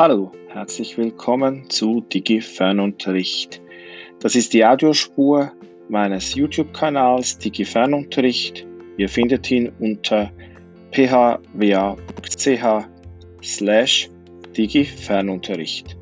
[0.00, 3.60] Hallo, herzlich willkommen zu DigiFernunterricht.
[4.20, 5.52] Das ist die Audiospur
[5.90, 8.66] meines YouTube-Kanals DigiFernunterricht.
[8.96, 10.32] Ihr findet ihn unter
[10.92, 11.42] phwa.ch
[13.42, 14.10] slash
[14.56, 15.98] DigiFernunterricht.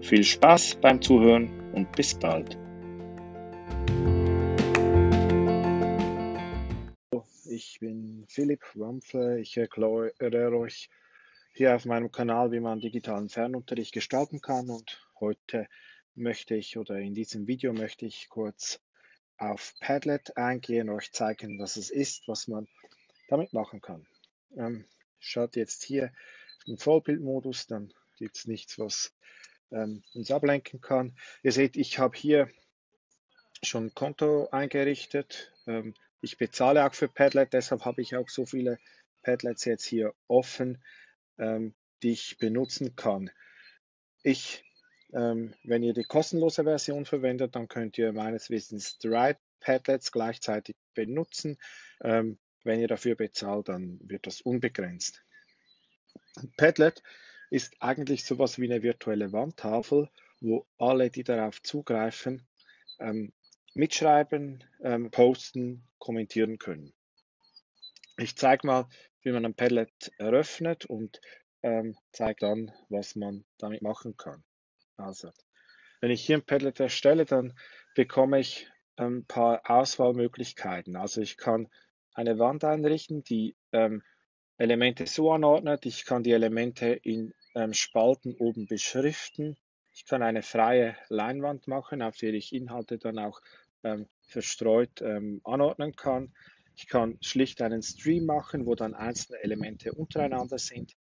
[0.00, 2.56] Viel Spaß beim Zuhören und bis bald.
[7.50, 9.38] Ich bin Philipp Wampfle.
[9.38, 10.88] Ich erkläre euch
[11.54, 14.70] hier auf meinem Kanal, wie man digitalen Fernunterricht gestalten kann.
[14.70, 15.68] Und heute
[16.16, 18.80] möchte ich oder in diesem Video möchte ich kurz
[19.38, 22.66] auf Padlet eingehen, euch zeigen, was es ist, was man
[23.28, 24.04] damit machen kann.
[24.56, 24.84] Ähm,
[25.20, 26.12] schaut jetzt hier
[26.66, 29.14] im Vollbildmodus, dann gibt es nichts, was
[29.70, 31.16] ähm, uns ablenken kann.
[31.44, 32.50] Ihr seht, ich habe hier
[33.62, 35.52] schon ein Konto eingerichtet.
[35.68, 38.78] Ähm, ich bezahle auch für Padlet, deshalb habe ich auch so viele
[39.22, 40.82] Padlets jetzt hier offen
[41.38, 43.30] ähm, die ich benutzen kann.
[44.22, 44.64] Ich,
[45.12, 50.76] ähm, wenn ihr die kostenlose Version verwendet, dann könnt ihr meines Wissens drei Padlets gleichzeitig
[50.94, 51.58] benutzen.
[52.02, 55.22] Ähm, wenn ihr dafür bezahlt, dann wird das unbegrenzt.
[56.56, 57.02] Padlet
[57.50, 60.08] ist eigentlich sowas wie eine virtuelle Wandtafel,
[60.40, 62.46] wo alle, die darauf zugreifen,
[62.98, 63.32] ähm,
[63.74, 66.92] mitschreiben, ähm, posten, kommentieren können.
[68.16, 68.88] Ich zeige mal,
[69.24, 71.20] wie man ein Padlet eröffnet und
[71.62, 74.44] ähm, zeige dann, was man damit machen kann.
[74.96, 75.30] Also,
[76.00, 77.54] wenn ich hier ein Padlet erstelle, dann
[77.94, 80.96] bekomme ich ein paar Auswahlmöglichkeiten.
[80.96, 81.68] Also ich kann
[82.12, 84.02] eine Wand einrichten, die ähm,
[84.56, 85.86] Elemente so anordnet.
[85.86, 89.56] Ich kann die Elemente in ähm, Spalten oben beschriften.
[89.92, 93.40] Ich kann eine freie Leinwand machen, auf der ich Inhalte dann auch
[93.82, 96.34] ähm, verstreut ähm, anordnen kann.
[96.76, 100.96] Ich kann schlicht einen Stream machen, wo dann einzelne Elemente untereinander sind.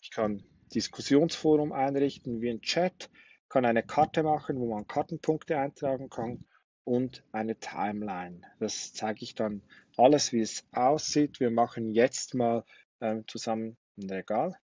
[0.00, 0.42] Ich kann
[0.74, 3.10] Diskussionsforum einrichten wie ein Chat,
[3.48, 6.44] kann eine Karte machen, wo man Kartenpunkte eintragen kann
[6.84, 8.40] und eine Timeline.
[8.58, 9.62] Das zeige ich dann
[9.96, 11.40] alles, wie es aussieht.
[11.40, 12.64] Wir machen jetzt mal
[13.00, 14.56] ähm, zusammen ein Regal.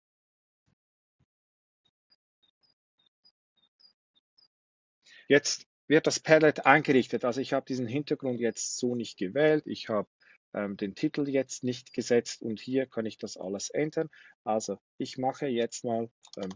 [5.28, 7.25] Jetzt wird das Padlet eingerichtet.
[7.25, 9.64] Also ich habe diesen Hintergrund jetzt so nicht gewählt.
[9.66, 10.08] Ich habe
[10.56, 14.11] ähm, den Titel jetzt nicht gesetzt und hier kann ich das alles ändern.
[14.43, 16.49] Also ich mache jetzt mal ähm,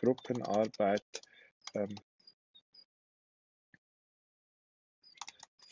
[0.00, 1.20] Gruppenarbeit
[1.74, 1.94] ähm,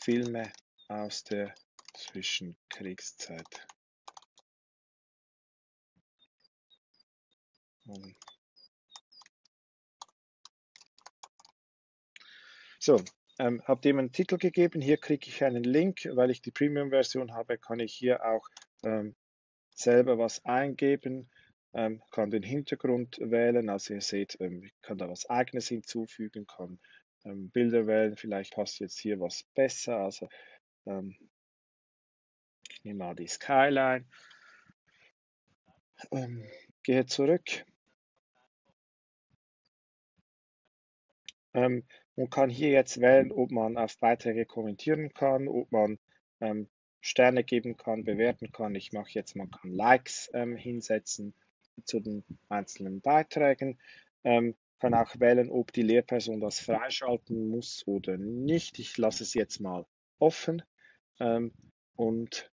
[0.03, 0.51] Filme
[0.87, 1.53] aus der
[1.95, 3.67] Zwischenkriegszeit.
[12.79, 13.03] So,
[13.41, 14.81] ähm, habe dem einen Titel gegeben.
[14.81, 18.47] Hier kriege ich einen Link, weil ich die Premium-Version habe, kann ich hier auch
[18.83, 19.15] ähm,
[19.73, 21.27] selber was eingeben,
[21.73, 23.69] ähm, kann den Hintergrund wählen.
[23.69, 26.79] Also ihr seht, ähm, ich kann da was eigenes hinzufügen, kann
[27.25, 28.15] ähm, Bilder wählen.
[28.15, 29.97] Vielleicht passt jetzt hier was besser.
[29.97, 30.29] Also
[30.85, 31.17] ähm,
[32.69, 34.05] ich nehme mal die Skyline,
[36.83, 37.65] gehe zurück.
[41.53, 41.83] Ähm,
[42.21, 45.97] und kann hier jetzt wählen, ob man auf Beiträge kommentieren kann, ob man
[46.39, 48.75] ähm, Sterne geben kann, bewerten kann.
[48.75, 51.33] Ich mache jetzt, man kann Likes ähm, hinsetzen
[51.83, 53.79] zu den einzelnen Beiträgen.
[54.23, 58.77] Ähm, kann auch wählen, ob die Lehrperson das freischalten muss oder nicht.
[58.77, 59.87] Ich lasse es jetzt mal
[60.19, 60.61] offen
[61.19, 61.51] ähm,
[61.95, 62.51] und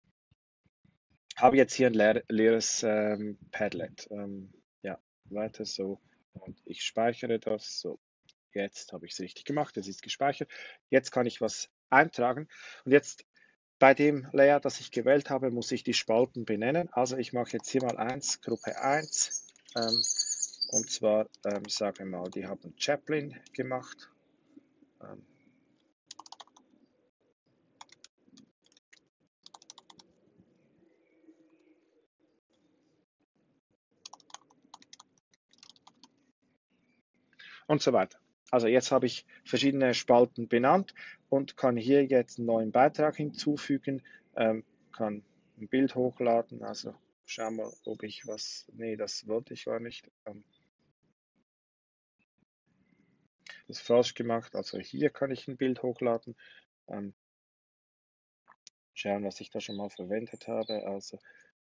[1.37, 4.09] habe jetzt hier ein leer, leeres ähm, Padlet.
[4.11, 4.51] Ähm,
[4.81, 4.99] ja,
[5.29, 6.01] weiter so.
[6.33, 7.97] Und ich speichere das so.
[8.53, 10.49] Jetzt habe ich es richtig gemacht, es ist gespeichert.
[10.89, 12.47] Jetzt kann ich was eintragen.
[12.85, 13.25] Und jetzt
[13.79, 16.89] bei dem Layer, das ich gewählt habe, muss ich die Spalten benennen.
[16.93, 19.47] Also ich mache jetzt hier mal 1, Gruppe 1.
[19.75, 20.01] Ähm,
[20.69, 24.09] und zwar, ähm, sagen wir mal, die haben Chaplin gemacht.
[25.01, 25.25] Ähm,
[37.67, 38.22] und so weiter.
[38.53, 40.93] Also jetzt habe ich verschiedene Spalten benannt
[41.29, 44.03] und kann hier jetzt einen neuen Beitrag hinzufügen,
[44.35, 44.63] ähm,
[44.95, 45.23] kann
[45.57, 46.93] ein Bild hochladen, also
[47.25, 50.05] schau mal, ob ich was, nee, das wollte ich gar nicht.
[50.27, 50.43] Ähm,
[53.67, 56.35] das ist falsch gemacht, also hier kann ich ein Bild hochladen.
[56.89, 57.15] Ähm,
[58.93, 61.17] schauen, was ich da schon mal verwendet habe, also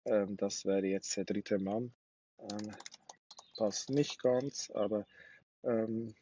[0.03, 1.93] ähm, das wäre jetzt der dritte Mann.
[2.39, 2.75] Ähm,
[3.55, 5.05] passt nicht ganz, aber
[5.63, 6.13] ähm,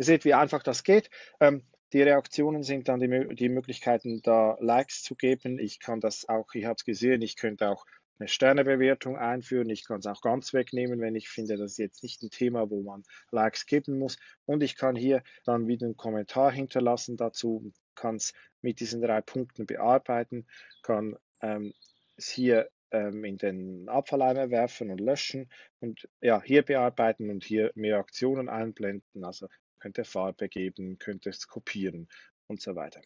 [0.00, 1.10] Ihr seht, wie einfach das geht.
[1.40, 1.62] Ähm,
[1.92, 5.58] die Reaktionen sind dann die, die Möglichkeiten, da Likes zu geben.
[5.58, 7.84] Ich kann das auch, ich habe es gesehen, ich könnte auch
[8.18, 9.68] eine Sternebewertung einführen.
[9.68, 12.70] Ich kann es auch ganz wegnehmen, wenn ich finde, das ist jetzt nicht ein Thema,
[12.70, 14.16] wo man Likes geben muss.
[14.46, 18.32] Und ich kann hier dann wieder einen Kommentar hinterlassen dazu, kann es
[18.62, 20.46] mit diesen drei Punkten bearbeiten,
[20.82, 21.74] kann ähm,
[22.16, 27.70] es hier ähm, in den Abfalleimer werfen und löschen und ja, hier bearbeiten und hier
[27.74, 29.24] mehr Aktionen einblenden.
[29.24, 29.46] Also
[29.80, 32.08] könnte Farbe geben, könnte es kopieren
[32.46, 33.00] und so weiter.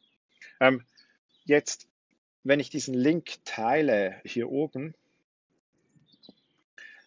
[0.60, 0.84] Ähm,
[1.44, 1.88] jetzt,
[2.42, 4.94] wenn ich diesen Link teile hier oben,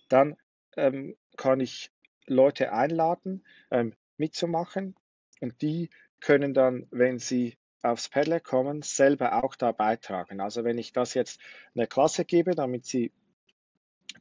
[0.10, 0.36] dann
[0.76, 1.92] ähm, kann ich
[2.26, 4.96] Leute einladen, ähm, mitzumachen
[5.42, 5.90] und die
[6.20, 10.42] können dann, wenn sie aufs Padlet kommen, selber auch da beitragen.
[10.42, 11.40] Also wenn ich das jetzt
[11.76, 13.12] einer Klasse gebe, damit sie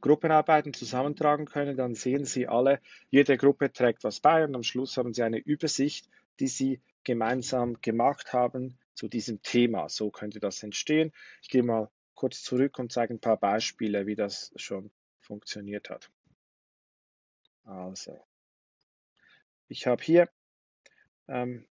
[0.01, 2.79] Gruppenarbeiten zusammentragen können, dann sehen Sie alle,
[3.09, 6.09] jede Gruppe trägt was bei und am Schluss haben Sie eine Übersicht,
[6.39, 9.89] die Sie gemeinsam gemacht haben zu diesem Thema.
[9.89, 11.11] So könnte das entstehen.
[11.41, 16.09] Ich gehe mal kurz zurück und zeige ein paar Beispiele, wie das schon funktioniert hat.
[17.63, 18.19] Also,
[19.67, 20.29] ich habe hier
[21.27, 21.67] ähm,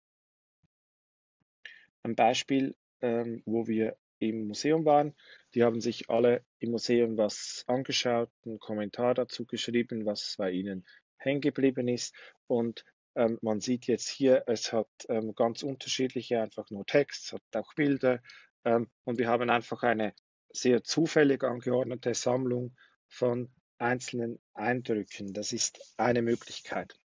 [2.03, 3.95] ein Beispiel, ähm, wo wir
[4.29, 5.15] im Museum waren.
[5.53, 10.85] Die haben sich alle im Museum was angeschaut, einen Kommentar dazu geschrieben, was bei ihnen
[11.17, 12.15] hängen geblieben ist.
[12.47, 12.85] Und
[13.15, 17.73] ähm, man sieht jetzt hier, es hat ähm, ganz unterschiedliche, einfach nur Text, hat auch
[17.75, 18.21] Bilder.
[18.65, 20.13] Ähm, und wir haben einfach eine
[20.49, 22.75] sehr zufällig angeordnete Sammlung
[23.07, 25.33] von einzelnen Eindrücken.
[25.33, 26.99] Das ist eine Möglichkeit.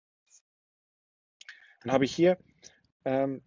[1.83, 2.39] Dann habe ich hier
[3.05, 3.43] ähm,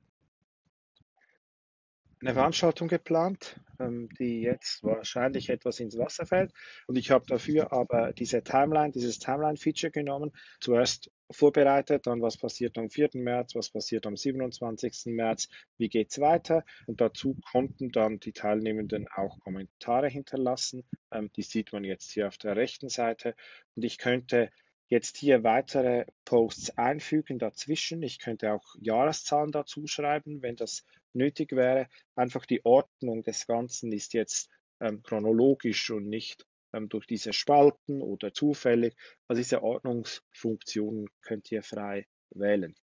[2.21, 6.51] eine Veranstaltung geplant, ähm, die jetzt wahrscheinlich etwas ins Wasser fällt.
[6.87, 10.31] Und ich habe dafür aber diese Timeline, dieses Timeline-Feature genommen.
[10.59, 13.09] Zuerst vorbereitet, dann was passiert am 4.
[13.13, 15.13] März, was passiert am 27.
[15.13, 16.63] März, wie geht es weiter.
[16.85, 20.83] Und dazu konnten dann die Teilnehmenden auch Kommentare hinterlassen.
[21.11, 23.35] Ähm, die sieht man jetzt hier auf der rechten Seite.
[23.75, 24.51] Und ich könnte
[24.91, 28.03] jetzt hier weitere Posts einfügen dazwischen.
[28.03, 30.83] Ich könnte auch Jahreszahlen dazu schreiben, wenn das
[31.13, 31.87] nötig wäre.
[32.15, 34.49] Einfach die Ordnung des Ganzen ist jetzt
[34.81, 38.93] ähm, chronologisch und nicht ähm, durch diese Spalten oder zufällig.
[39.29, 42.75] Also diese Ordnungsfunktionen könnt ihr frei wählen.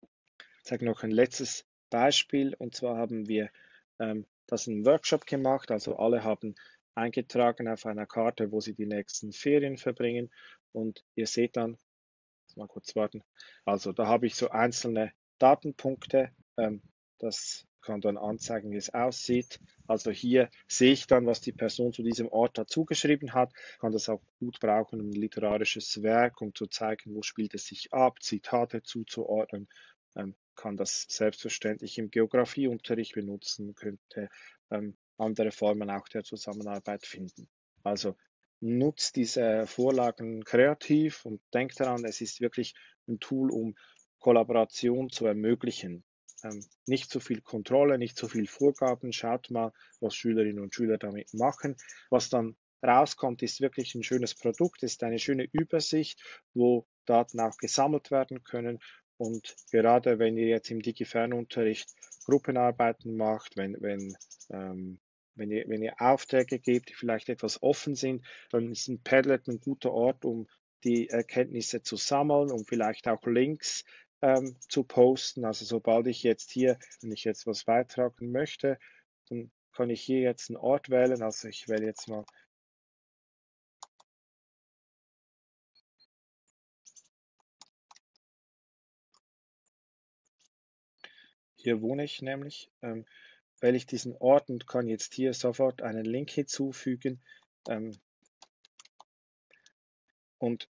[0.00, 3.50] Ich zeige noch ein letztes Beispiel und zwar haben wir
[3.98, 5.70] ähm, das einem Workshop gemacht.
[5.72, 6.54] Also alle haben
[6.94, 10.30] eingetragen auf einer Karte, wo sie die nächsten Ferien verbringen
[10.72, 11.78] und ihr seht dann,
[12.56, 13.22] mal kurz warten,
[13.64, 16.82] also da habe ich so einzelne Datenpunkte, ähm,
[17.18, 19.58] das kann dann anzeigen, wie es aussieht.
[19.86, 23.92] Also hier sehe ich dann, was die Person zu diesem Ort dazu geschrieben hat, kann
[23.92, 27.92] das auch gut brauchen, um ein literarisches Werk, um zu zeigen, wo spielt es sich
[27.92, 29.68] ab, Zitate zuzuordnen,
[30.16, 34.28] ähm, kann das selbstverständlich im Geografieunterricht benutzen, könnte
[34.70, 37.48] ähm, andere Formen auch der Zusammenarbeit finden.
[37.82, 38.16] Also
[38.62, 42.74] nutzt diese Vorlagen kreativ und denkt daran, es ist wirklich
[43.08, 43.74] ein Tool, um
[44.18, 46.04] Kollaboration zu ermöglichen
[46.44, 49.12] ähm, nicht so viel Kontrolle, nicht so viel Vorgaben.
[49.12, 51.76] Schaut mal, was Schülerinnen und Schüler damit machen.
[52.10, 56.20] Was dann rauskommt, ist wirklich ein schönes Produkt, ist eine schöne Übersicht,
[56.54, 58.80] wo Daten auch gesammelt werden können.
[59.16, 61.88] Und gerade wenn ihr jetzt im Digi-Fernunterricht
[62.24, 64.16] Gruppenarbeiten macht, wenn, wenn,
[64.50, 65.00] ähm,
[65.34, 69.48] wenn, ihr, wenn ihr Aufträge gebt, die vielleicht etwas offen sind, dann ist ein Padlet
[69.48, 70.46] ein guter Ort, um
[70.84, 73.84] die Erkenntnisse zu sammeln, um vielleicht auch Links
[74.20, 75.44] ähm, zu posten.
[75.44, 78.78] Also sobald ich jetzt hier, wenn ich jetzt was beitragen möchte,
[79.28, 81.22] dann kann ich hier jetzt einen Ort wählen.
[81.22, 82.24] Also ich wähle jetzt mal
[91.62, 92.72] Hier wohne ich nämlich.
[92.82, 93.06] Ähm,
[93.62, 97.22] wähle ich diesen Ort und kann jetzt hier sofort einen Link hinzufügen.
[97.68, 97.96] Ähm,
[100.38, 100.68] und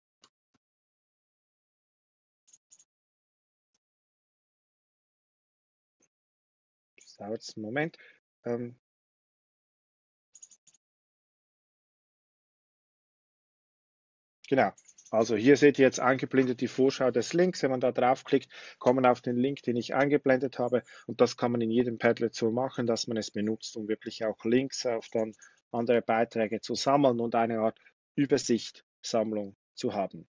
[7.22, 7.96] dauert einen Moment.
[8.44, 8.76] Ähm,
[14.48, 14.72] genau.
[15.12, 17.62] Also hier seht ihr jetzt eingeblendet die Vorschau des Links.
[17.62, 20.82] Wenn man da draufklickt, kommen auf den Link, den ich eingeblendet habe.
[21.06, 24.24] Und das kann man in jedem Padlet so machen, dass man es benutzt, um wirklich
[24.24, 25.34] auch Links auf dann
[25.70, 27.78] andere Beiträge zu sammeln und eine Art
[28.14, 30.26] Übersichtsammlung zu haben.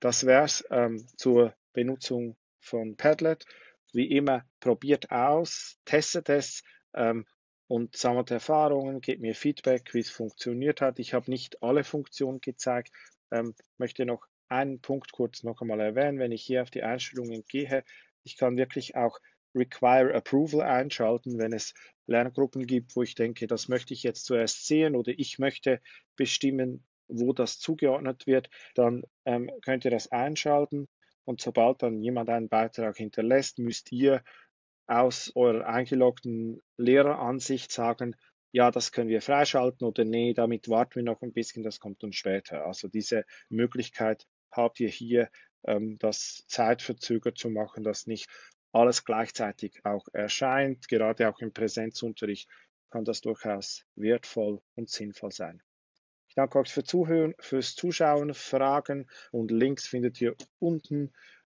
[0.00, 3.46] Das wäre es ähm, zur Benutzung von Padlet
[3.92, 7.24] wie immer, probiert aus, testet es ähm,
[7.68, 10.98] und sammelt Erfahrungen, gebt mir Feedback, wie es funktioniert hat.
[10.98, 12.92] Ich habe nicht alle Funktionen gezeigt,
[13.30, 16.18] ähm, möchte noch einen Punkt kurz noch einmal erwähnen.
[16.18, 17.84] Wenn ich hier auf die Einstellungen gehe,
[18.22, 19.18] Ich kann wirklich auch
[19.54, 21.74] Require Approval einschalten, wenn es
[22.06, 25.80] Lerngruppen gibt, wo ich denke, das möchte ich jetzt zuerst sehen oder ich möchte
[26.16, 30.88] bestimmen, wo das zugeordnet wird, dann ähm, könnt ihr das einschalten
[31.24, 34.22] und sobald dann jemand einen Beitrag hinterlässt, müsst ihr
[34.86, 38.16] aus eurer eingeloggten Lehreransicht sagen,
[38.56, 42.02] ja, das können wir freischalten oder nee, damit warten wir noch ein bisschen, das kommt
[42.02, 42.64] dann später.
[42.64, 45.28] Also diese Möglichkeit habt ihr hier,
[45.66, 48.30] ähm, das zeitverzögert zu machen, dass nicht
[48.72, 50.88] alles gleichzeitig auch erscheint.
[50.88, 52.48] Gerade auch im Präsenzunterricht
[52.88, 55.62] kann das durchaus wertvoll und sinnvoll sein.
[56.30, 61.12] Ich danke euch für Zuhören, fürs Zuschauen, Fragen und Links findet ihr unten.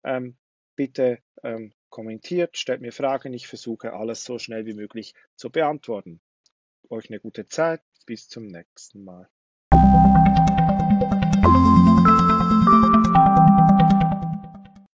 [0.04, 0.36] Ähm,
[0.76, 3.34] bitte ähm, kommentiert, stellt mir Fragen.
[3.34, 6.22] Ich versuche alles so schnell wie möglich zu beantworten.
[6.90, 7.82] Euch eine gute Zeit.
[8.06, 9.30] Bis zum nächsten Mal.